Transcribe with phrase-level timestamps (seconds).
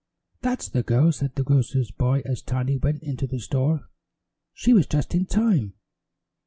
[0.41, 3.87] "That's the girl," said the grocer's boy as Tiny went into the store.
[4.51, 5.75] "She was just in time."